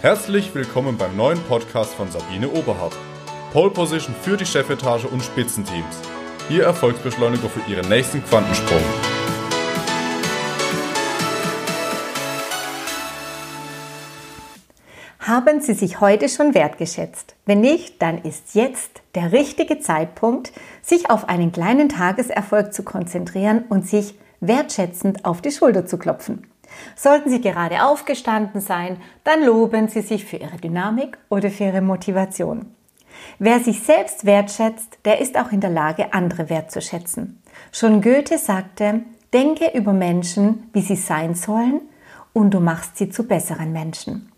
[0.00, 2.96] Herzlich willkommen beim neuen Podcast von Sabine Oberhardt.
[3.52, 6.00] Pole Position für die Chefetage und Spitzenteams.
[6.48, 8.78] Ihr Erfolgsbeschleuniger für Ihren nächsten Quantensprung.
[15.18, 17.34] Haben Sie sich heute schon wertgeschätzt?
[17.44, 23.64] Wenn nicht, dann ist jetzt der richtige Zeitpunkt, sich auf einen kleinen Tageserfolg zu konzentrieren
[23.68, 26.46] und sich wertschätzend auf die Schulter zu klopfen.
[26.96, 31.80] Sollten Sie gerade aufgestanden sein, dann loben Sie sich für Ihre Dynamik oder für Ihre
[31.80, 32.74] Motivation.
[33.38, 37.42] Wer sich selbst wertschätzt, der ist auch in der Lage, andere wertzuschätzen.
[37.72, 41.80] Schon Goethe sagte, denke über Menschen, wie sie sein sollen,
[42.32, 44.30] und du machst sie zu besseren Menschen.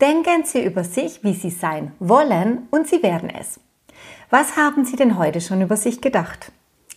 [0.00, 3.58] Denken Sie über sich, wie Sie sein wollen, und Sie werden es.
[4.30, 6.52] Was haben Sie denn heute schon über sich gedacht?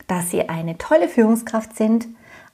[0.07, 2.07] Dass Sie eine tolle Führungskraft sind,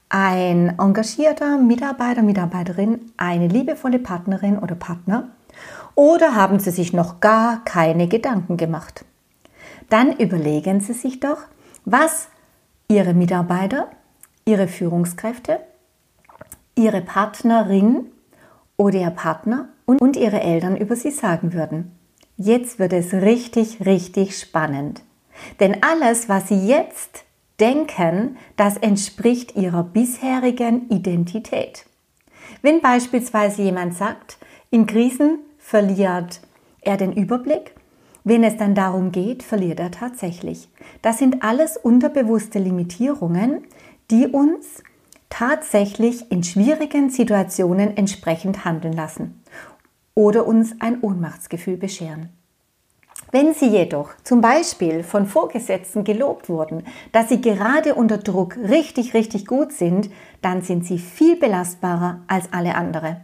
[0.09, 5.29] ein engagierter Mitarbeiter, Mitarbeiterin, eine liebevolle Partnerin oder Partner?
[5.95, 9.03] Oder haben Sie sich noch gar keine Gedanken gemacht?
[9.89, 11.39] Dann überlegen Sie sich doch,
[11.85, 12.27] was
[12.87, 13.89] Ihre Mitarbeiter,
[14.45, 15.59] Ihre Führungskräfte,
[16.75, 18.05] Ihre Partnerin
[18.77, 21.91] oder Ihr Partner und Ihre Eltern über Sie sagen würden.
[22.37, 25.01] Jetzt wird es richtig, richtig spannend.
[25.59, 27.25] Denn alles, was Sie jetzt
[27.59, 31.85] denken, das entspricht ihrer bisherigen Identität.
[32.61, 34.37] Wenn beispielsweise jemand sagt,
[34.69, 36.41] in Krisen verliert
[36.81, 37.73] er den Überblick,
[38.23, 40.67] wenn es dann darum geht, verliert er tatsächlich.
[41.01, 43.63] Das sind alles unterbewusste Limitierungen,
[44.11, 44.83] die uns
[45.29, 49.41] tatsächlich in schwierigen Situationen entsprechend handeln lassen
[50.13, 52.29] oder uns ein Ohnmachtsgefühl bescheren.
[53.31, 59.13] Wenn Sie jedoch zum Beispiel von Vorgesetzten gelobt wurden, dass Sie gerade unter Druck richtig,
[59.13, 60.09] richtig gut sind,
[60.41, 63.21] dann sind Sie viel belastbarer als alle andere.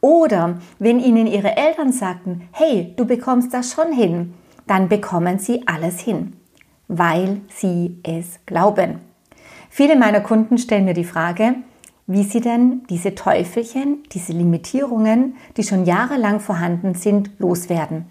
[0.00, 4.34] Oder wenn Ihnen Ihre Eltern sagten, hey, du bekommst das schon hin,
[4.66, 6.34] dann bekommen Sie alles hin,
[6.88, 9.00] weil Sie es glauben.
[9.70, 11.54] Viele meiner Kunden stellen mir die Frage,
[12.08, 18.06] wie sie denn diese Teufelchen, diese Limitierungen, die schon jahrelang vorhanden sind, loswerden.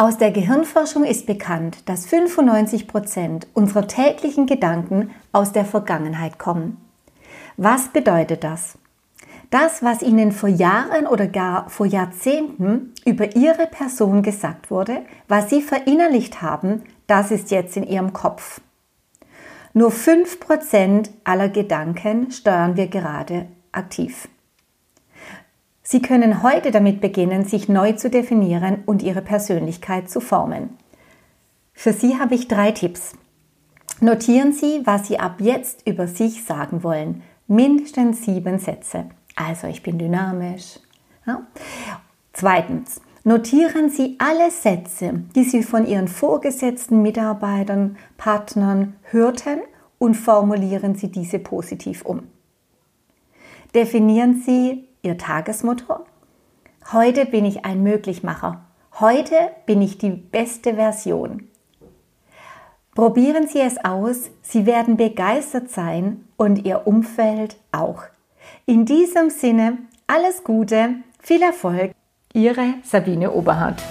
[0.00, 6.78] Aus der Gehirnforschung ist bekannt, dass 95 Prozent unserer täglichen Gedanken aus der Vergangenheit kommen.
[7.58, 8.78] Was bedeutet das?
[9.50, 15.50] Das, was Ihnen vor Jahren oder gar vor Jahrzehnten über Ihre Person gesagt wurde, was
[15.50, 18.62] Sie verinnerlicht haben, das ist jetzt in Ihrem Kopf.
[19.74, 24.28] Nur 5% aller Gedanken steuern wir gerade aktiv.
[25.90, 30.78] Sie können heute damit beginnen, sich neu zu definieren und Ihre Persönlichkeit zu formen.
[31.72, 33.14] Für Sie habe ich drei Tipps.
[34.00, 37.24] Notieren Sie, was Sie ab jetzt über sich sagen wollen.
[37.48, 39.06] Mindestens sieben Sätze.
[39.34, 40.78] Also ich bin dynamisch.
[41.26, 41.42] Ja.
[42.34, 49.58] Zweitens, notieren Sie alle Sätze, die Sie von Ihren vorgesetzten Mitarbeitern, Partnern hörten
[49.98, 52.28] und formulieren Sie diese positiv um.
[53.74, 56.04] Definieren Sie Ihr Tagesmotto?
[56.92, 58.62] Heute bin ich ein Möglichmacher.
[58.98, 59.34] Heute
[59.66, 61.48] bin ich die beste Version.
[62.94, 68.02] Probieren Sie es aus, Sie werden begeistert sein und Ihr Umfeld auch.
[68.66, 71.92] In diesem Sinne, alles Gute, viel Erfolg,
[72.34, 73.82] Ihre Sabine Oberhardt.